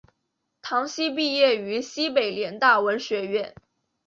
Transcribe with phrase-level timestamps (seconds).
[0.63, 3.53] 唐祈毕业于西北联大文学院。